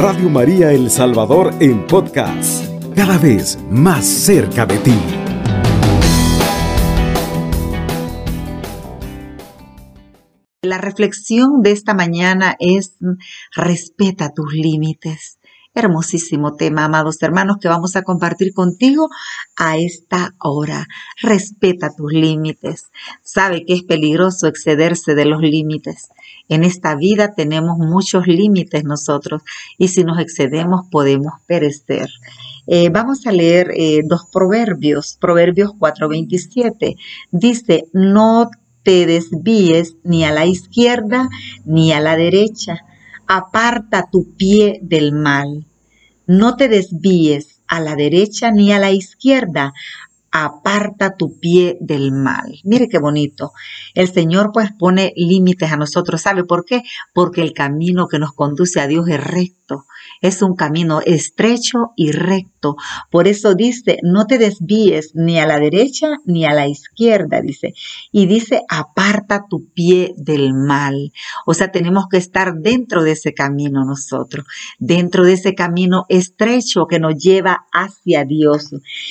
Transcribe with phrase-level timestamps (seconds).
[0.00, 4.94] Radio María El Salvador en podcast, cada vez más cerca de ti.
[10.62, 12.94] La reflexión de esta mañana es
[13.56, 15.37] respeta tus límites.
[15.78, 19.10] Hermosísimo tema, amados hermanos, que vamos a compartir contigo
[19.54, 20.88] a esta hora.
[21.22, 22.90] Respeta tus límites.
[23.22, 26.08] Sabe que es peligroso excederse de los límites.
[26.48, 29.42] En esta vida tenemos muchos límites nosotros
[29.78, 32.10] y si nos excedemos podemos perecer.
[32.66, 35.16] Eh, vamos a leer eh, dos proverbios.
[35.20, 36.96] Proverbios 4:27
[37.30, 38.50] dice, no
[38.82, 41.28] te desvíes ni a la izquierda
[41.64, 42.84] ni a la derecha
[43.28, 45.67] aparta tu pie del mal.
[46.28, 49.72] No te desvíes a la derecha ni a la izquierda,
[50.30, 52.60] aparta tu pie del mal.
[52.64, 53.52] Mire qué bonito.
[53.94, 56.20] El Señor pues pone límites a nosotros.
[56.20, 56.82] ¿Sabe por qué?
[57.14, 59.57] Porque el camino que nos conduce a Dios es recto.
[60.20, 62.76] Es un camino estrecho y recto.
[63.10, 67.74] Por eso dice, no te desvíes ni a la derecha ni a la izquierda, dice.
[68.12, 71.12] Y dice, aparta tu pie del mal.
[71.46, 74.46] O sea, tenemos que estar dentro de ese camino nosotros,
[74.78, 78.70] dentro de ese camino estrecho que nos lleva hacia Dios.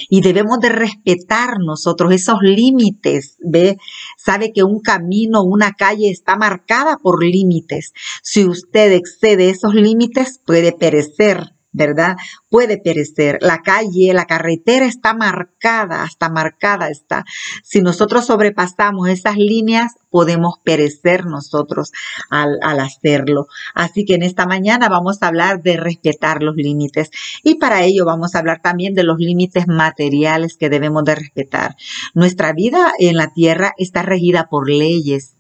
[0.10, 3.78] Y debemos de respetar nosotros esos límites, ¿ve?
[4.18, 7.94] Sabe que un camino, una calle está marcada por límites.
[8.22, 11.52] Si usted excede esos límites, puede perecer.
[11.74, 12.18] ¿verdad?
[12.50, 13.38] Puede perecer.
[13.42, 17.24] La calle, la carretera está marcada, hasta marcada está.
[17.64, 21.92] Si nosotros sobrepasamos esas líneas, podemos perecer nosotros
[22.32, 23.48] al, al, hacerlo.
[23.76, 27.12] Así que en esta mañana vamos a hablar de respetar los límites
[27.44, 31.76] y para ello vamos a hablar también de los límites materiales que debemos de respetar.
[32.16, 35.36] Nuestra vida en la tierra está regida por leyes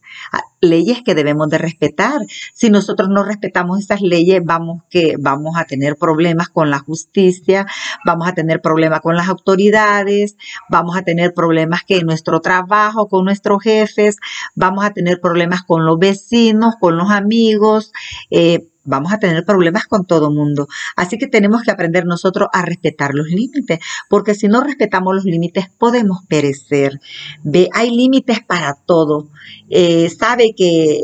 [0.68, 2.22] leyes que debemos de respetar.
[2.54, 7.66] Si nosotros no respetamos esas leyes, vamos que vamos a tener problemas con la justicia,
[8.06, 10.38] vamos a tener problemas con las autoridades,
[10.70, 14.18] vamos a tener problemas que en nuestro trabajo, con nuestros jefes,
[14.56, 17.92] vamos a tener problemas con los vecinos, con los amigos.
[18.30, 20.68] Eh, vamos a tener problemas con todo mundo.
[20.96, 23.80] Así que tenemos que aprender nosotros a respetar los límites,
[24.10, 27.00] porque si no respetamos los límites podemos perecer.
[27.44, 29.28] Ve, hay límites para todo.
[29.70, 31.04] Eh, sabe que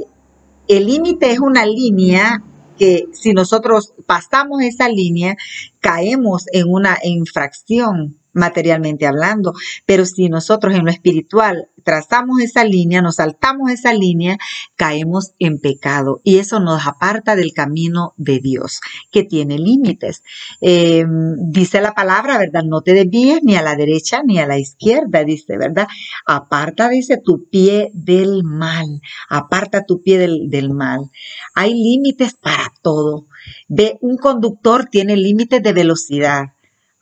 [0.68, 2.44] el límite es una línea
[2.78, 5.36] que si nosotros pasamos esa línea,
[5.80, 9.54] caemos en una infracción materialmente hablando,
[9.86, 14.38] pero si nosotros en lo espiritual trazamos esa línea, nos saltamos esa línea,
[14.76, 18.80] caemos en pecado y eso nos aparta del camino de Dios,
[19.12, 20.24] que tiene límites.
[20.62, 22.64] Em, dice la palabra, ¿verdad?
[22.64, 25.88] No te desvíes ni a la derecha ni a la izquierda, dice, ¿verdad?
[26.26, 31.12] Aparta, dice, tu pie del mal, aparta tu pie del, del mal.
[31.54, 33.28] Hay límites para todo.
[33.68, 36.54] Ve, un conductor tiene límites de velocidad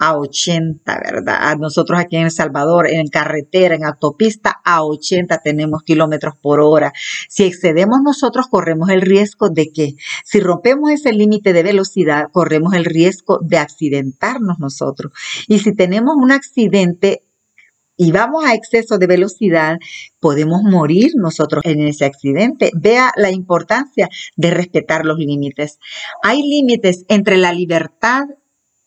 [0.01, 1.57] a 80, ¿verdad?
[1.57, 6.91] Nosotros aquí en El Salvador, en carretera, en autopista, a 80 tenemos kilómetros por hora.
[7.29, 9.94] Si excedemos nosotros, corremos el riesgo de que,
[10.25, 15.13] si rompemos ese límite de velocidad, corremos el riesgo de accidentarnos nosotros.
[15.47, 17.22] Y si tenemos un accidente,
[17.95, 19.78] y vamos a exceso de velocidad,
[20.19, 22.72] podemos morir nosotros en ese accidente.
[22.73, 25.78] Vea la importancia de respetar los límites.
[26.23, 28.23] Hay límites entre la libertad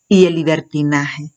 [0.07, 1.31] y el libertinaje.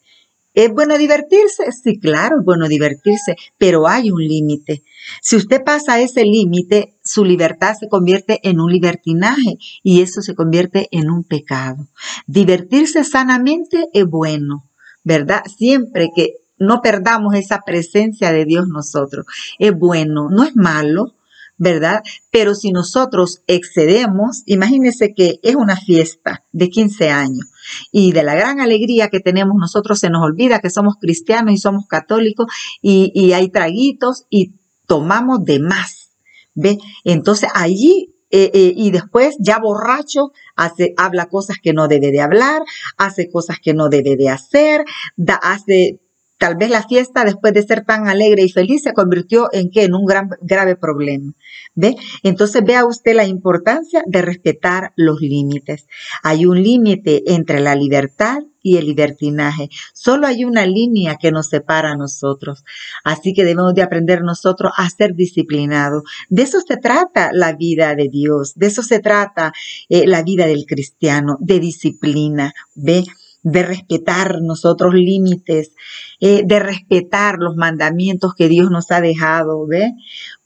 [0.54, 1.70] ¿Es bueno divertirse?
[1.70, 4.82] Sí, claro, es bueno divertirse, pero hay un límite.
[5.22, 10.34] Si usted pasa ese límite, su libertad se convierte en un libertinaje y eso se
[10.34, 11.86] convierte en un pecado.
[12.26, 14.68] Divertirse sanamente es bueno,
[15.04, 15.42] ¿verdad?
[15.56, 19.26] Siempre que no perdamos esa presencia de Dios nosotros.
[19.60, 21.14] Es bueno, no es malo,
[21.56, 22.02] ¿verdad?
[22.32, 27.46] Pero si nosotros excedemos, imagínense que es una fiesta de 15 años
[27.92, 31.58] y de la gran alegría que tenemos nosotros se nos olvida que somos cristianos y
[31.58, 32.46] somos católicos
[32.82, 34.54] y, hay traguitos y
[34.86, 36.16] tomamos de más,
[36.54, 36.78] ¿ve?
[37.04, 42.20] Entonces allí eh, eh, y después ya borracho hace, habla cosas que no debe de
[42.20, 42.62] hablar,
[42.96, 44.84] hace cosas que no debe de hacer,
[45.16, 46.00] da, hace
[46.38, 49.82] Tal vez la fiesta, después de ser tan alegre y feliz, se convirtió en qué?
[49.82, 51.32] En un gran, grave problema.
[51.74, 51.96] ¿Ve?
[52.22, 55.86] Entonces vea usted la importancia de respetar los límites.
[56.22, 59.68] Hay un límite entre la libertad y el libertinaje.
[59.94, 62.64] Solo hay una línea que nos separa a nosotros.
[63.02, 66.04] Así que debemos de aprender nosotros a ser disciplinados.
[66.28, 68.54] De eso se trata la vida de Dios.
[68.54, 69.52] De eso se trata
[69.88, 72.52] eh, la vida del cristiano, de disciplina.
[72.74, 73.04] ¿Ve?
[73.50, 75.72] De respetar nosotros límites,
[76.20, 79.94] eh, de respetar los mandamientos que Dios nos ha dejado, ¿ve?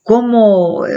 [0.04, 0.90] ¿Cómo eh,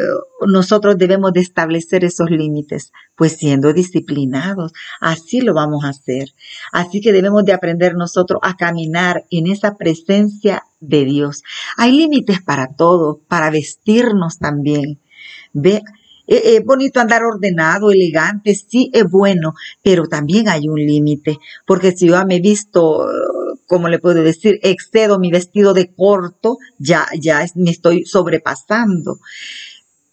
[0.48, 2.92] nosotros debemos de establecer esos límites?
[3.16, 4.72] Pues siendo disciplinados.
[5.00, 6.30] Así lo vamos a hacer.
[6.72, 11.44] Así que debemos de aprender nosotros a caminar en esa presencia de Dios.
[11.78, 15.00] Hay límites para todo, para vestirnos también.
[15.54, 15.82] Ve,
[16.28, 22.08] es bonito andar ordenado, elegante, sí es bueno, pero también hay un límite, porque si
[22.08, 23.08] yo me visto,
[23.68, 29.20] como le puedo decir, excedo mi vestido de corto, ya, ya me estoy sobrepasando.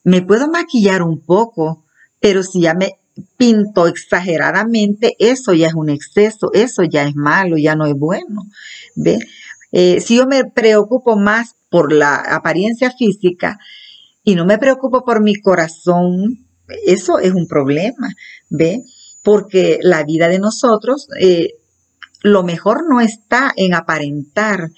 [0.04, 1.84] Me puedo maquillar un poco,
[2.20, 2.98] pero si ya me
[3.36, 8.42] pinto exageradamente, eso ya es un exceso, eso ya es malo, ya no es bueno.
[8.96, 9.18] ¿Ve?
[9.72, 13.58] Eh, si yo me preocupo más por la apariencia física,
[14.24, 16.46] y no me preocupo por mi corazón,
[16.86, 18.14] eso es un problema,
[18.50, 18.84] ¿ve?
[19.22, 21.54] Porque la vida de nosotros, eh,
[22.22, 24.70] lo mejor no está en aparentar,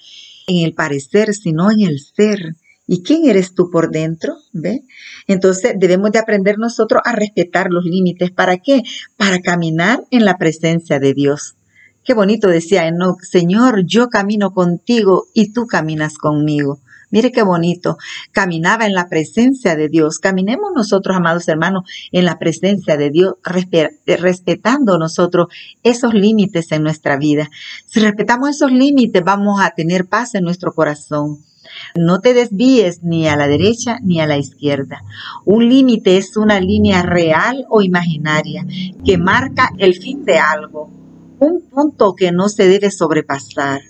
[0.47, 2.55] en el parecer, sino en el ser.
[2.87, 4.35] ¿Y quién eres tú por dentro?
[4.53, 4.83] ¿Ve?
[5.27, 8.29] Entonces debemos de aprender nosotros a respetar los límites.
[8.31, 8.83] ¿Para qué?
[9.17, 11.55] Para caminar en la presencia de Dios.
[12.03, 16.79] Qué bonito decía Enoch, Señor, yo camino contigo y tú caminas conmigo.
[17.15, 17.97] Mire qué bonito.
[18.33, 20.19] Caminaba en la presencia de Dios.
[20.19, 23.35] Caminemos nosotros, amados hermanos, en la presencia de Dios,
[24.05, 25.47] respetando nosotros
[25.81, 27.49] esos límites en nuestra vida.
[27.85, 31.37] Si respetamos esos límites, vamos a tener paz en nuestro corazón.
[31.95, 35.01] No te desvíes ni a la derecha ni a la izquierda.
[35.45, 38.67] Un límite es una línea real o imaginaria
[39.05, 40.89] que marca el fin de algo,
[41.39, 43.83] un punto que no se debe sobrepasar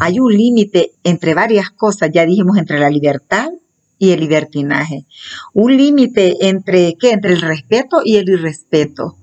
[0.00, 3.50] hay un límite entre varias cosas, ya dijimos, entre la libertad
[3.98, 5.04] y el libertinaje.
[5.52, 7.12] Un límite entre qué?
[7.12, 9.16] Entre el respeto y el irrespeto.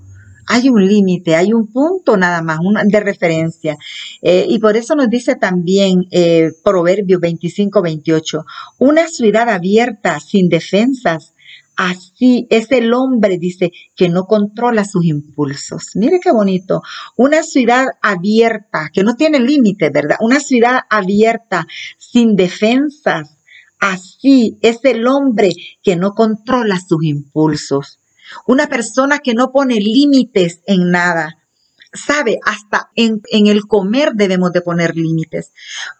[0.46, 3.76] Hay un límite, hay un punto nada más de referencia.
[4.22, 8.46] Eh, y por eso nos dice también eh, Proverbio 25, 28,
[8.78, 11.34] una ciudad abierta, sin defensas,
[11.78, 15.92] Así es el hombre, dice, que no controla sus impulsos.
[15.94, 16.82] Mire qué bonito.
[17.16, 20.18] Una ciudad abierta, que no tiene límite, ¿verdad?
[20.20, 21.68] Una ciudad abierta,
[22.00, 23.38] sin defensas.
[23.80, 25.52] Así es el hombre
[25.84, 28.00] que no controla sus impulsos.
[28.48, 31.38] Una persona que no pone límites en nada
[31.94, 35.52] sabe, hasta en, el comer debemos de poner límites,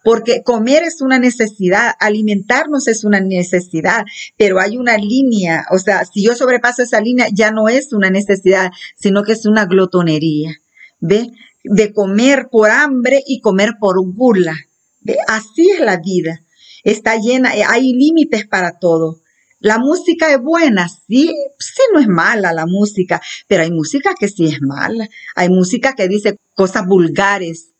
[0.04, 4.04] porque comer es una necesidad, alimentarnos es una necesidad,
[4.36, 8.10] pero hay una línea, o sea, si yo sobrepaso esa línea ya no es una
[8.10, 10.56] necesidad, sino que es una glotonería,
[11.00, 11.28] ¿ve?
[11.64, 14.56] De comer por hambre y comer por gula,
[15.00, 15.16] ¿ve?
[15.26, 16.42] Así es la vida,
[16.84, 19.20] está llena, hay límites para todo.
[19.60, 24.28] La música es buena, sí, sí no es mala la música, pero hay música que
[24.28, 25.08] sí es mala.
[25.34, 27.72] Hay música que dice cosas vulgares.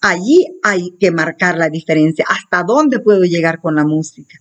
[0.00, 2.24] Allí hay que marcar la diferencia.
[2.28, 4.38] ¿Hasta dónde puedo llegar con la música?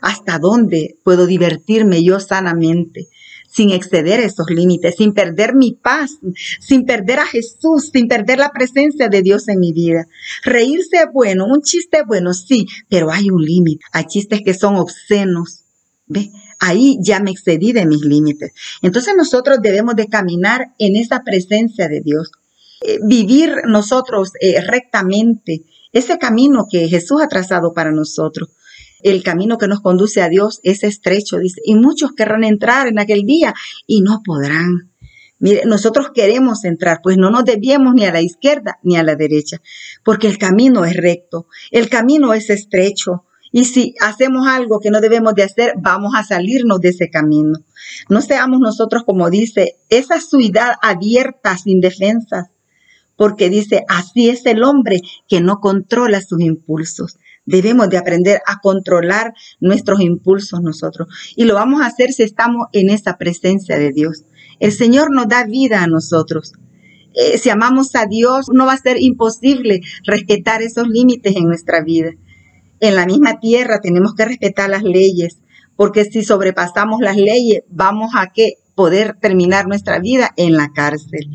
[0.00, 3.08] ¿Hasta dónde puedo divertirme yo sanamente?
[3.50, 6.18] sin exceder esos límites, sin perder mi paz,
[6.60, 10.06] sin perder a Jesús, sin perder la presencia de Dios en mi vida.
[10.44, 13.84] Reírse es bueno, un chiste es bueno, sí, pero hay un límite.
[13.92, 15.64] Hay chistes que son obscenos,
[16.08, 16.30] ¿Ve?
[16.58, 18.52] Ahí ya me excedí de mis límites.
[18.82, 22.30] Entonces nosotros debemos de caminar en esa presencia de Dios.
[22.80, 28.50] Eh, vivir nosotros eh, rectamente ese camino que Jesús ha trazado para nosotros.
[29.00, 32.98] El camino que nos conduce a Dios es estrecho, dice, y muchos querrán entrar en
[32.98, 33.54] aquel día
[33.86, 34.90] y no podrán.
[35.38, 39.14] Mire, nosotros queremos entrar, pues no nos desviemos ni a la izquierda ni a la
[39.14, 39.60] derecha,
[40.04, 45.00] porque el camino es recto, el camino es estrecho, y si hacemos algo que no
[45.00, 47.58] debemos de hacer, vamos a salirnos de ese camino.
[48.08, 52.48] No seamos nosotros, como dice, esa ciudad abierta sin defensas,
[53.16, 57.18] porque dice, así es el hombre que no controla sus impulsos.
[57.46, 61.08] Debemos de aprender a controlar nuestros impulsos nosotros.
[61.34, 64.24] Y lo vamos a hacer si estamos en esa presencia de Dios.
[64.60, 66.52] El Señor nos da vida a nosotros.
[67.14, 71.82] Eh, si amamos a Dios, no va a ser imposible respetar esos límites en nuestra
[71.82, 72.12] vida
[72.80, 75.38] en la misma tierra tenemos que respetar las leyes,
[75.76, 81.28] porque si sobrepasamos las leyes, vamos a que poder terminar nuestra vida en la cárcel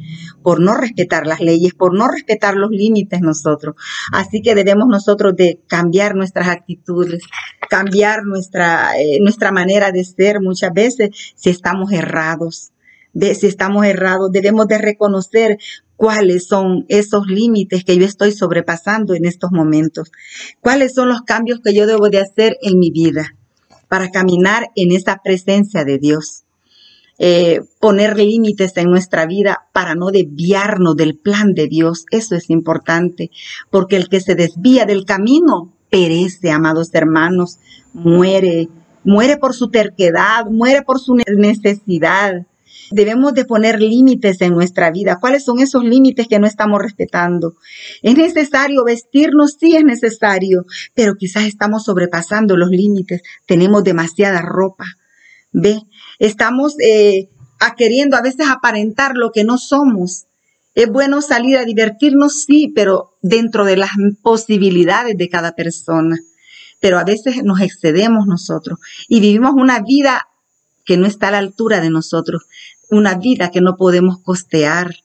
[0.43, 3.75] por no respetar las leyes, por no respetar los límites nosotros.
[4.13, 7.23] Así que debemos nosotros de cambiar nuestras actitudes,
[7.69, 12.71] cambiar nuestra, eh, nuestra manera de ser muchas veces si estamos errados.
[13.11, 15.57] De, si estamos errados, debemos de reconocer
[16.03, 20.11] cuáles son esos límites que yo estoy sobrepasando en estos momentos,
[20.59, 23.37] cuáles son los cambios que yo debo de hacer en mi vida
[23.87, 26.43] para caminar en esa presencia de Dios.
[27.19, 32.49] Eh, poner límites en nuestra vida para no desviarnos del plan de Dios, eso es
[32.49, 33.31] importante,
[33.69, 37.59] porque el que se desvía del camino perece, amados hermanos,
[37.93, 38.67] muere,
[39.05, 42.45] muere por su terquedad, muere por su necesidad.
[42.91, 45.19] Debemos de poner límites en nuestra vida.
[45.19, 47.55] ¿Cuáles son esos límites que no estamos respetando?
[48.01, 53.21] Es necesario vestirnos, sí es necesario, pero quizás estamos sobrepasando los límites.
[53.45, 54.85] Tenemos demasiada ropa.
[55.51, 55.81] ¿Ve?
[56.19, 57.29] Estamos eh,
[57.77, 60.25] queriendo a veces aparentar lo que no somos.
[60.75, 66.17] Es bueno salir a divertirnos, sí, pero dentro de las posibilidades de cada persona.
[66.79, 70.27] Pero a veces nos excedemos nosotros y vivimos una vida
[70.85, 72.43] que no está a la altura de nosotros,
[72.93, 74.95] una vida que no podemos costear.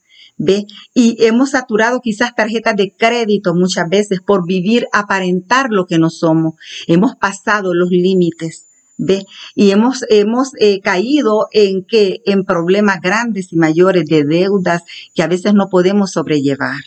[0.41, 0.67] ¿Ve?
[0.95, 6.11] Y hemos saturado quizás tarjetas de crédito muchas veces por vivir, aparentar lo que no
[6.11, 6.55] somos.
[6.87, 8.67] Hemos pasado los límites.
[8.99, 9.27] ¿Ve?
[9.57, 14.83] Y hemos, hemos eh, caído en que, en problemas grandes y mayores de deudas
[15.15, 16.83] que a veces no podemos sobrellevar.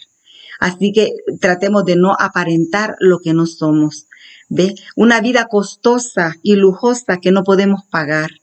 [0.60, 4.06] Así que tratemos de no aparentar lo que no somos.
[4.48, 4.76] ¿Ve?
[4.96, 8.41] Una vida costosa y lujosa que no podemos pagar.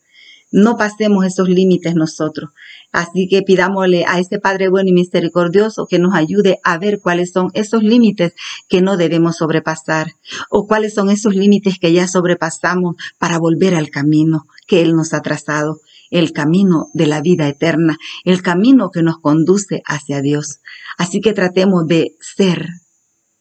[0.51, 2.51] No pasemos esos límites nosotros.
[2.91, 7.33] Así que pidámosle a ese Padre bueno y misericordioso que nos ayude a ver cuáles
[7.33, 8.33] son esos límites
[8.67, 10.13] que no debemos sobrepasar
[10.49, 15.13] o cuáles son esos límites que ya sobrepasamos para volver al camino que Él nos
[15.13, 20.61] ha trazado, el camino de la vida eterna, el camino que nos conduce hacia Dios.
[20.97, 22.69] Así que tratemos de ser,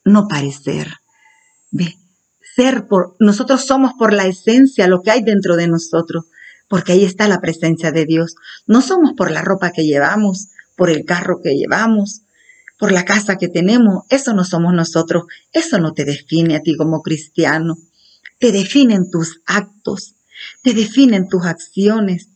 [0.03, 0.91] no parecer.
[1.71, 1.95] Ve,
[2.55, 6.25] ser por, nosotros somos por la esencia lo que hay dentro de nosotros
[6.67, 8.35] porque ahí está la presencia de Dios.
[8.65, 12.21] No somos por la ropa que llevamos, por el carro que llevamos,
[12.77, 14.03] por la casa que tenemos.
[14.09, 15.25] Eso no somos nosotros.
[15.53, 17.77] Eso no te define a ti como cristiano.
[18.39, 20.13] Te definen tus actos,
[20.61, 22.29] te definen tus acciones.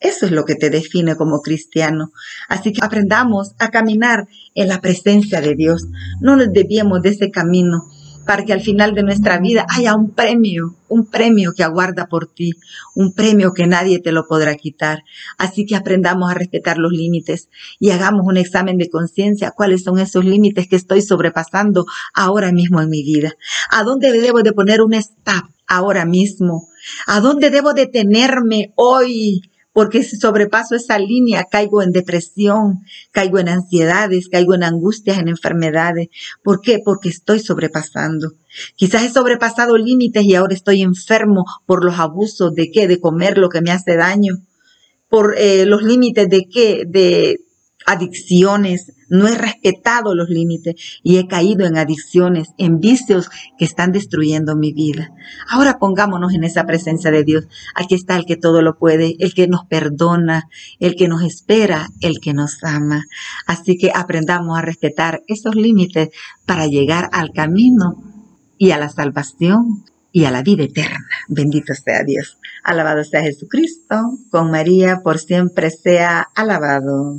[0.00, 2.12] Eso es lo que te define como cristiano.
[2.48, 5.86] Así que aprendamos a caminar en la presencia de Dios.
[6.20, 7.88] No nos desviemos de ese camino
[8.26, 12.26] para que al final de nuestra vida haya un premio, un premio que aguarda por
[12.26, 12.52] ti,
[12.94, 15.02] un premio que nadie te lo podrá quitar.
[15.38, 19.98] Así que aprendamos a respetar los límites y hagamos un examen de conciencia, cuáles son
[19.98, 23.32] esos límites que estoy sobrepasando ahora mismo en mi vida.
[23.70, 26.68] ¿A dónde debo de poner un stop ahora mismo?
[27.06, 29.42] ¿A dónde debo detenerme hoy?
[29.74, 35.28] Porque si sobrepaso esa línea caigo en depresión, caigo en ansiedades, caigo en angustias, en
[35.28, 36.08] enfermedades.
[36.44, 36.80] ¿Por qué?
[36.82, 38.34] Porque estoy sobrepasando.
[38.76, 43.36] Quizás he sobrepasado límites y ahora estoy enfermo por los abusos de qué, de comer
[43.36, 44.36] lo que me hace daño,
[45.08, 47.40] por eh, los límites de qué, de
[47.86, 53.92] adicciones, no he respetado los límites y he caído en adicciones, en vicios que están
[53.92, 55.10] destruyendo mi vida.
[55.48, 57.46] Ahora pongámonos en esa presencia de Dios.
[57.74, 60.48] Aquí está el que todo lo puede, el que nos perdona,
[60.80, 63.04] el que nos espera, el que nos ama.
[63.46, 66.08] Así que aprendamos a respetar esos límites
[66.46, 68.02] para llegar al camino
[68.58, 71.06] y a la salvación y a la vida eterna.
[71.28, 72.38] Bendito sea Dios.
[72.62, 73.96] Alabado sea Jesucristo.
[74.30, 77.18] Con María por siempre sea alabado.